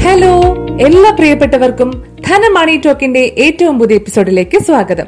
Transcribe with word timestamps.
Hello 0.00 0.66
എല്ലാ 0.80 1.10
പ്രിയപ്പെട്ടവർക്കും 1.10 1.90
ധനമണി 2.26 2.80
ടോക്കിന്റെ 2.86 3.20
ഏറ്റവും 3.20 3.78
പുതിയ 3.78 3.96
എപ്പിസോഡിലേക്ക് 3.96 4.58
സ്വാഗതം. 4.58 5.04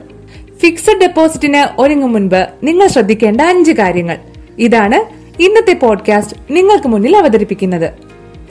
ഫിക്സഡ് 0.60 1.00
ഡെപ്പോസിറ്റിന് 1.00 1.80
ഒരുങ്ങും 1.80 2.12
മുൻപ് 2.12 2.46
നിങ്ങൾ 2.62 2.86
ശ്രദ്ധിക്കേണ്ട 2.86 3.40
അഞ്ച് 3.40 3.72
കാര്യങ്ങൾ. 3.72 4.16
ഇതാണ് 4.58 5.24
ഇന്നത്തെ 5.42 5.72
പോഡ്കാസ്റ്റ് 5.72 6.36
നിങ്ങൾക്ക് 6.50 6.88
മുന്നിൽ 6.88 7.16
അവതരിപ്പിക്കുന്നത്. 7.16 7.90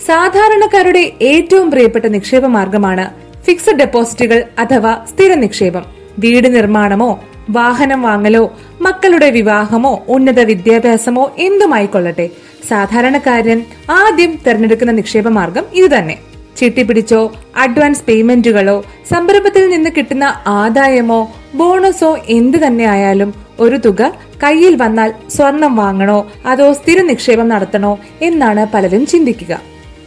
സാധാരണക്കാരുടെ 0.05 1.11
ഏറ്റവും 1.21 1.71
പ്രിയപ്പെട്ട 1.71 2.05
നിക്ഷേപ 2.05 2.45
മാർഗമാണ് 2.45 3.09
ഫിക്സഡ് 3.45 3.79
ഡെപ്പോസിറ്റുകൾ 3.79 4.43
അഥവാ 4.59 5.05
സ്ഥിര 5.09 5.34
നിക്ഷേപം. 5.34 5.81
വീട് 6.20 6.55
നിർമ്മാണമോ 6.55 7.20
വാഹനം 7.50 8.02
വാങ്ങലോ 8.02 8.54
മക്കളുടെ 8.84 9.29
വിവാഹമോ 9.29 10.04
ഉന്നത 10.07 10.39
വിദ്യാഭ്യാസമോ 10.39 11.31
എന്തുമായിക്കൊള്ളട്ടെ? 11.38 12.29
സാധാരണക്കാരൻ 12.70 13.59
ആദ്യം 13.91 14.40
തിരഞ്ഞെടുക്കുന്ന 14.48 14.91
നിക്ഷേപ 14.91 15.27
മാർഗം 15.27 15.66
ഇതുതന്നെ. 15.73 16.17
ചിട്ടി 16.57 16.84
പിടിച്ചോ 16.84 17.31
അഡ്വാൻസ് 17.55 18.04
പേയ്മെന്റുകളോ 18.07 18.85
സംരംഭത്തിൽ 19.13 19.70
നിന്ന് 19.70 19.90
കിട്ടുന്ന 19.98 20.26
ആദായമോ 20.48 21.31
ബോണസോ 21.55 22.17
എന്ത് 22.27 22.57
തന്നെ 22.57 22.85
ആയാലും 22.85 23.34
ഒരു 23.59 23.76
തുക 23.76 24.13
കയ്യിൽ 24.43 24.76
വന്നാൽ 24.76 25.13
സ്വർണം 25.29 25.76
വാങ്ങണോ 25.76 26.31
അതോ 26.45 26.73
സ്ഥിര 26.73 27.02
നിക്ഷേപം 27.02 27.48
നടത്തണോ 27.49 27.99
എന്നാണ് 28.21 28.68
പലരും 28.73 29.05
ചിന്തിക്കുക. 29.05 29.62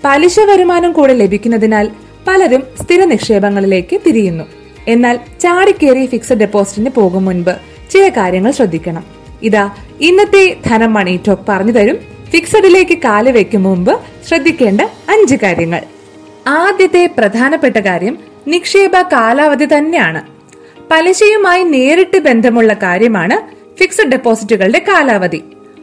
പലിശ 0.05 0.41
വരുമാനം 0.41 0.93
കൂടെ 0.93 1.15
ലഭിക്കുന്നതിനാൽ 1.15 1.91
പലരും 2.29 2.63
സ്ഥിര 2.83 3.05
നിക്ഷേപങ്ങളിലേക്ക് 3.05 4.01
തിരിയുന്നു. 4.07 4.45
എന്നാൽ 4.89 5.17
ചാടിക്കേറി 5.41 6.07
ഫിക്സഡ് 6.07 6.37
ഡെപ്പോസിറ്റിന് 6.37 6.91
പോകും 6.91 7.25
മുൻപ് 7.25 7.57
ചില 7.97 8.09
കാര്യങ്ങൾ 8.09 8.51
ശ്രദ്ധിക്കണം. 8.51 9.05
ഇതാ 9.43 9.71
ഇന്നത്തെ 10.01 10.57
ധനം 10.67 10.95
മണി 10.95 11.21
ടോക്ക് 11.29 11.43
പറഞ്ഞു 11.49 11.73
തരും. 11.73 11.99
ഫിക്സഡിലേക്ക് 12.31 12.99
കാൽ 12.99 13.31
വെക്കും 13.31 13.63
മുമ്പ് 13.63 14.01
ശ്രദ്ധിക്കേണ്ട 14.29 14.81
അഞ്ച് 14.81 15.37
കാര്യങ്ങൾ. 15.37 15.83
ആദ്യത്തെ 16.47 17.11
പ്രധാനപ്പെട്ട 17.19 17.77
കാര്യം 17.77 18.19
നിക്ഷേപ 18.49 19.03
കാലാവധി 19.03 19.65
തന്നെയാണ്. 19.65 20.23
പലിശയുമായി 20.91 21.63
നേരിട്ട് 21.63 22.19
ബന്ധമുള്ള 22.19 22.75
കാര്യമാണ് 22.75 23.37
ഫിക്സഡ് 23.79 24.13
ഡെപ്പോസിറ്റുകളുടെ 24.13 24.79
കാലാവധി. 24.79 25.43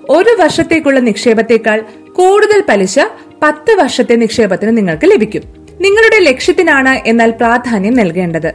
ഒരു 0.09 0.37
വർഷത്തേക്കുള്ള 0.39 0.99
നിക്ഷേപത്തേക്കാൾ 0.99 1.81
കൂടുതൽ 2.15 2.63
പലിശ 2.69 2.99
പത്ത് 3.43 3.71
വർഷത്തെ 3.71 4.15
നിക്ഷേപത്തിന് 4.15 4.77
നിങ്ങൾക്ക് 4.77 5.11
ലഭിക്കും. 5.11 5.41
നിങ്ങളുടെ 5.81 6.31
ലക്ഷ്യത്തിനാണ് 6.31 6.89
എന്നാൽ 6.89 7.31
പ്രാധാന്യം 7.31 7.93
നൽകേണ്ടത്. 7.93 8.53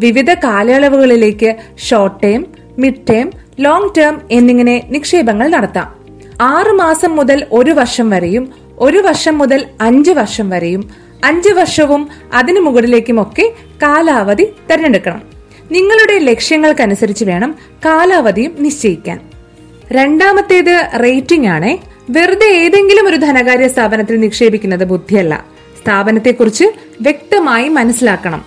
വിവിധ 0.00 0.34
കാലയളവുകളിലേക്ക് 0.34 1.54
short 1.78 2.22
term 2.22 2.53
mid 2.78 3.06
term 3.10 3.30
long 3.60 3.88
term 3.98 4.20
എന്നിങ്ങനെ 4.30 4.86
നിക്ഷേപങ്ങൾ 4.88 5.48
നടത്താം. 5.48 5.94
ആറു 6.40 6.70
മാസം 6.70 7.16
മുതൽ 7.16 7.46
ഒരു 7.52 7.70
വർഷം 7.70 8.10
വരെയും 8.10 8.52
ഒരു 8.78 8.98
വർഷം 8.98 9.38
മുതൽ 9.38 9.64
അഞ്ച് 9.80 10.10
വർഷം 10.10 10.50
വരെയും 10.50 10.90
അഞ്ച് 11.24 11.48
വർഷവും 11.48 12.08
അതിനു 12.34 12.60
മുകളിലേക്കുമൊക്കെ 12.60 13.52
കാലാവധി 13.82 14.44
തിരഞ്ഞെടുക്കണം. 14.44 15.22
നിങ്ങളുടെ 15.72 16.18
ലക്ഷ്യങ്ങൾക്കനുസരിച്ച് 16.18 17.24
വേണം 17.24 17.54
കാലാവധിയും 17.84 18.56
നിശ്ചയിക്കാൻ. 18.60 19.20
രണ്ടാമത്തേത് 19.92 20.90
റേറ്റിംഗ് 21.04 21.46
ആണ്. 21.46 21.76
വെറുതെ 22.10 22.46
ഏതെങ്കിലും 22.46 23.08
ഒരു 23.08 23.16
ധനകാര്യ 23.16 23.68
സ്ഥാപനത്തിൽ 23.68 24.20
നിക്ഷേപിക്കുന്നത് 24.20 24.84
ബുദ്ധിയല്ല. 24.84 25.44
സ്ഥാപനത്തെക്കുറിച്ച് 25.82 26.64
വ്യക്തമായി 27.00 27.68
മനസ്സിലാക്കണം. 27.68 28.44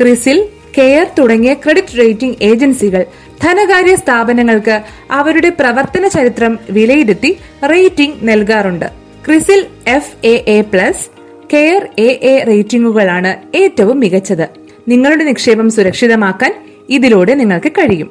ക്രിസിൽ 0.00 0.48
കെയർ 0.78 1.06
തുടങ്ങിയ 1.18 1.54
ക്രെഡിറ്റ് 1.54 1.98
റേറ്റിംഗ് 1.98 2.36
ഏജൻസികൾ 2.42 3.04
ധനകാര്യ 3.42 3.96
സ്ഥാപനങ്ങൾക്ക് 3.96 4.82
അവരുടെ 5.10 5.48
പ്രവർത്തന 5.48 6.08
ചരിത്രം 6.08 6.58
വിലയിരുത്തി 6.70 7.38
റേറ്റിംഗ് 7.70 8.28
നൽകാറുണ്ട്. 8.28 8.88
CRISIL 9.26 9.66
F 9.86 10.26
A 10.26 10.44
A 10.48 10.60
plus 10.60 11.10
CARE 11.52 11.88
A 11.98 12.08
A 12.32 12.44
റേറ്റിംഗുകളാണ് 12.48 13.56
ഏറ്റവും 13.56 14.00
മികച്ചത്. 14.00 14.48
നിങ്ങളുടെ 14.88 15.24
നിക്ഷേപം 15.24 15.70
സുരക്ഷിതമാക്കാൻ 15.70 16.54
ഇതിലൂടെ 16.88 17.34
നിങ്ങൾക്ക് 17.34 17.72
കഴിയും. 17.72 18.10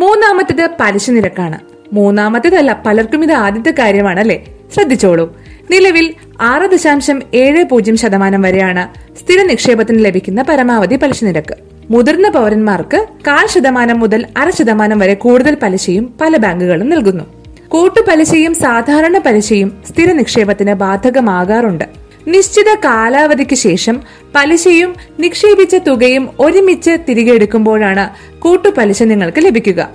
മൂന്നാമത്തേത് 0.00 0.70
പലിശ 0.80 1.10
നിരക്കാണ്. 1.10 1.58
മൂന്നാമത്തേതല്ല 1.92 2.82
പലർക്കും 2.86 3.22
ഇത് 3.22 3.32
ആദ്യത്തെ 3.32 3.74
കാര്യമാണ് 3.78 4.20
അല്ലെ 4.20 4.46
ശ്രദ്ധിച്ചോളൂ. 4.74 5.36
നിലവിൽ 5.70 6.14
ആറ് 6.40 6.70
ദശാംശം 6.70 7.22
ഏഴ് 7.34 7.64
പൂജ്യം 7.64 7.96
ശതമാനം 7.96 8.42
വരെയാണ് 8.42 8.84
സ്ഥിര 9.18 9.42
നിക്ഷേപത്തിന് 9.42 10.04
ലഭിക്കുന്ന 10.04 10.42
പരമാവധി 10.42 10.96
പലിശ 10.96 11.24
നിരക്ക്. 11.24 11.79
മുതിർന്ന 11.90 12.28
പൗരന്മാർക്ക് 12.28 13.06
കാൽ 13.26 13.46
ശതമാനം 13.46 14.00
മുതൽ 14.00 14.26
അര 14.36 14.50
ശതമാനം 14.50 14.98
വരെ 14.98 15.14
കൂടുതൽ 15.14 15.56
പലിശയും 15.62 16.14
പല 16.20 16.36
ബാങ്കുകളും 16.36 16.88
നൽകുന്നു. 16.88 17.24
കൂട്ടുപലിശയും 17.68 18.54
സാധാരണ 18.54 19.18
പലിശയും 19.18 19.82
സ്ഥിര 19.88 20.12
നിക്ഷേപത്തിന് 20.12 20.72
ബാധകമാകാറുണ്ട്. 20.72 21.84
നിശ്ചിത 22.28 22.74
കാലാവധിക്ക് 22.74 23.54
ശേഷം 23.54 24.00
പലിശയും 24.34 24.94
നിക്ഷേപിച്ച 25.20 25.76
തുകയും 25.76 26.28
ഒരുമിച്ച് 26.40 26.96
തിരികെ 27.08 27.32
എടുക്കുമ്പോഴാണ് 27.32 28.38
കൂട്ടുപലിശ 28.40 29.02
നിങ്ങൾക്ക് 29.02 29.44
ലഭിക്കുക. 29.44 29.88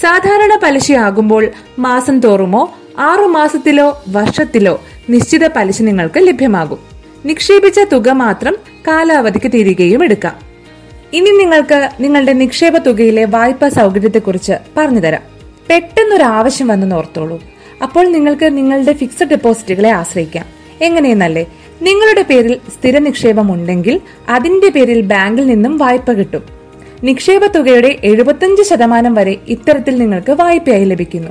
സാധാരണ 0.00 0.58
പലിശയാകുമ്പോൾ 0.62 1.48
മാസം 1.78 2.20
തോറുമോ 2.20 2.74
ആറു 2.98 3.26
മാസത്തിലോ 3.26 4.02
വർഷത്തിലോ 4.08 4.80
നിശ്ചിത 5.10 5.46
പലിശ 5.46 5.82
നിങ്ങൾക്ക് 5.82 6.18
ലഭ്യമാകും. 6.18 6.78
നിക്ഷേപിച്ച 7.26 7.80
തുക 7.92 8.08
മാത്രം 8.08 8.56
കാലാവധിക്ക് 8.88 9.52
തിരികെയും 9.52 10.04
എടുക്കാം. 10.04 10.45
ഇനി 11.12 11.30
നിങ്ങൾക്ക് 11.30 11.90
നിങ്ങളുടെ 12.00 12.32
നിക്ഷേപ 12.32 12.78
തുകയിലെ 12.78 13.24
വായ്പാ 13.24 13.68
സൗകര്യത്തെക്കുറിച്ച് 13.68 14.52
പറഞ്ഞുതരാം 14.76 15.20
പെട്ടെന്നൊരു 15.70 16.22
ആവശ്യം 16.22 16.68
വന്നെന്ന് 16.68 16.96
ഓർത്തോളൂ. 16.96 17.42
അപ്പോൾ 17.82 18.12
നിങ്ങൾക്ക് 18.12 18.56
നിങ്ങളുടെ 18.56 18.92
ഫിക്സഡ് 18.92 19.28
ഡെപ്പോസിറ്റുകളെ 19.28 19.90
ആശ്രയിക്കാം. 19.90 20.44
എങ്ങനെയെന്നല്ലേ? 20.80 21.46
നിങ്ങളുടെ 21.82 22.22
പേരിൽ 22.22 22.60
സ്ഥിര 22.74 22.98
നിക്ഷേപം 22.98 23.52
ഉണ്ടെങ്കിൽ 23.52 24.00
അതിന്റെ 24.28 24.68
പേരിൽ 24.68 25.00
ബാങ്കിൽ 25.00 25.46
നിന്നും 25.46 25.78
വായ്പ 25.78 26.12
കിട്ടും. 26.12 26.42
നിക്ഷേപ 27.04 27.46
തുകയുടെ 27.46 27.98
എഴുപത്തിയഞ്ച് 28.04 28.62
ശതമാനം 28.62 29.14
വരെ 29.14 29.36
ഇത്തരത്തിൽ 29.48 29.96
നിങ്ങൾക്ക് 29.96 30.32
വായ്പയായി 30.32 30.84
ലഭിക്കുന്നു. 30.84 31.30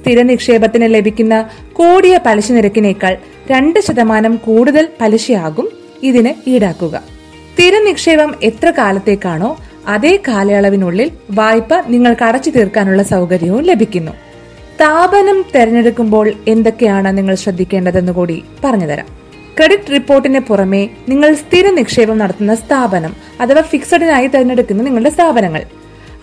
സ്ഥിര 0.00 0.22
നിക്ഷേപത്തിന് 0.22 0.94
ലഭിക്കുന്ന 0.94 1.48
കൂടിയ 1.72 2.20
പലിശ 2.26 2.52
നിരക്കിനേക്കാൾ 2.52 3.16
രണ്ട് 3.50 3.80
ശതമാനം 3.80 4.36
കൂടുതൽ 4.36 4.88
പലിശയാകും 5.00 5.68
ഇതിന് 6.02 6.48
ഈടാക്കുക. 6.48 7.15
സ്ഥിര 7.56 7.78
നിക്ഷേപം 7.78 8.34
എത്ര 8.42 8.70
കാലത്തേക്കാണോ 8.70 9.56
അതേ 9.88 10.18
കാലയളവിനുള്ളിൽ 10.28 11.10
വായ്പ 11.30 11.74
നിങ്ങൾക്ക് 11.88 12.24
അടച്ചു 12.24 12.50
തീർക്കാനുള്ള 12.50 13.02
സൗകര്യവും 13.02 13.62
ലഭിക്കുന്നു. 13.64 14.12
സ്ഥാപനം 14.76 15.44
തിരഞ്ഞെടുക്കുമ്പോൾ 15.54 16.32
എന്തൊക്കെയാണ് 16.48 17.18
നിങ്ങൾ 17.18 17.34
ശ്രദ്ധിക്കേണ്ടതെന്ന് 17.34 18.12
കൂടി 18.12 18.44
പറഞ്ഞുതരാം. 18.64 19.06
ക്രെഡിറ്റ് 19.56 19.92
റിപ്പോർട്ടിന് 19.92 20.38
പുറമെ 20.38 20.90
നിങ്ങൾ 21.08 21.34
സ്ഥിര 21.34 21.70
നിക്ഷേപം 21.70 22.18
നടത്തുന്ന 22.18 22.54
സ്ഥാപനം 22.54 23.16
അഥവാ 23.40 23.62
ഫിക്സഡിനായി 23.62 24.26
തിരഞ്ഞെടുക്കുന്ന 24.26 24.82
നിങ്ങളുടെ 24.82 25.10
സ്ഥാപനങ്ങൾ. 25.10 25.62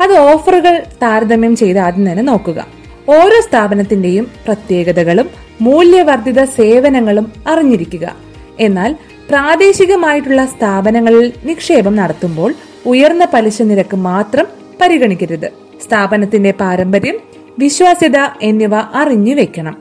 അത് 0.01 0.17
ഓഫറുകൾ 0.17 0.83
താരതമ്യം 1.03 1.55
ചെയ്ത് 1.55 1.79
ആദ്യം 1.79 2.11
തന്നെ 2.11 2.23
നോക്കുക. 2.23 2.67
ഓരോ 3.09 3.41
സ്ഥാപനത്തിന്റെയും 3.41 4.31
പ്രത്യേകതകളും 4.45 5.29
മൂല്യവർദ്ധിത 5.61 6.43
സേവനങ്ങളും 6.43 7.33
അറിഞ്ഞിരിക്കുക. 7.47 8.15
എന്നാൽ 8.59 8.95
പ്രാദേശികമായിട്ടുള്ള 9.33 10.45
സ്ഥാപനങ്ങളിൽ 10.45 11.33
നിക്ഷേപം 11.45 11.95
നടത്തുമ്പോൾ 11.95 12.53
ഉയർന്ന 12.85 13.27
പലിശ 13.33 13.61
നിരക്ക് 13.61 13.97
മാത്രം 13.97 14.45
പരിഗണിക്കരുത്. 14.81 15.49
സ്ഥാപനത്തിന്റെ 15.85 16.51
പാരമ്പര്യം 16.51 17.17
വിശ്വാസ്യത 17.59 18.17
എന്നിവ 18.41 18.75
അറിഞ്ഞു 18.75 19.35
വെക്കണം. 19.35 19.77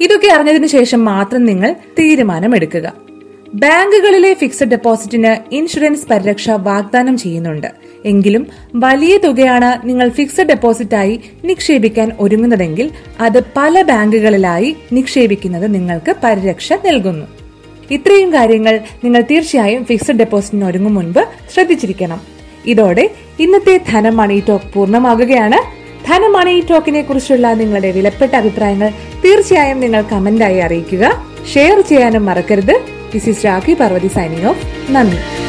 ഇതൊക്കെ 0.00 0.26
അറിഞ്ഞതിനു 0.26 0.66
ശേഷം 0.66 1.04
മാത്രം 1.04 1.44
നിങ്ങൾ 1.44 1.74
തീരുമാനമെടുക്കുക. 1.98 2.92
ബാങ്കുകളിലെ 3.54 4.34
ഫിക്സഡ് 4.34 4.68
ഡെപ്പോസിറ്റിന് 4.68 5.54
ഇൻഷുറൻസ് 5.54 6.06
പരിരക്ഷ 6.10 6.50
വാഗ്ദാനം 6.50 7.18
ചെയ്യുന്നുണ്ട്. 7.18 7.66
എങ്കിലും 8.04 8.46
വലിയ 8.74 9.16
തുകയാണ് 9.16 9.88
നിങ്ങൾ 9.88 10.08
ഫിക്സഡ് 10.08 10.46
ഡെപ്പോസിറ്റായി 10.46 11.20
നിക്ഷേപിക്കാൻ 11.44 12.12
ഒരുങ്ങുന്നതെങ്കിൽ 12.20 12.90
അത് 13.20 13.42
പല 13.56 13.82
ബാങ്കുകളിലായി 13.82 14.76
നിക്ഷേപിക്കുന്നത് 14.92 15.74
നിങ്ങൾക്ക് 15.74 16.16
പരിരക്ഷ 16.24 16.72
നൽകുന്നു. 16.72 17.45
ഇത്രയും 17.90 18.32
കാര്യങ്ങൾ 18.32 18.80
നിങ്ങൾ 19.04 19.24
തീർച്ചയായും 19.30 19.84
ഫിക്സഡ് 19.84 20.16
ഡെപ്പോസിറ്റിന് 20.16 20.64
ഒരുങ്ങും 20.64 20.94
മുൻപ് 20.94 21.28
ശ്രദ്ധിച്ചിരിക്കണം. 21.54 22.20
ഇതോടെ 22.66 23.10
ഇന്നത്തെ 23.40 23.80
ധനം 23.88 24.16
മണി 24.16 24.42
ടോക്ക് 24.48 24.72
പൂർണമാകുകയാണ്. 24.74 25.86
ധനം 26.08 26.32
മണി 26.32 26.62
ടോക്കിനെ 26.70 27.02
കുറിച്ചുള്ള 27.02 27.52
നിങ്ങളുടെ 27.52 27.90
വിലപ്പെട്ട 27.90 28.36
അഭിപ്രായങ്ങൾ 28.36 28.88
തീർച്ചയായും 29.24 29.80
നിങ്ങൾ 29.80 30.02
കമന്റായി 30.02 30.58
അറിയിക്കുക. 30.58 31.26
ഷെയർ 31.54 31.80
ചെയ്യാനും 31.80 32.26
മറക്കരുത്. 32.26 32.80
This 33.14 33.28
is 33.28 33.44
Rakhi 33.44 33.74
Parvathy 33.74 34.08
signing 34.08 34.46
off 34.46 34.92
നന്ദി. 34.92 35.45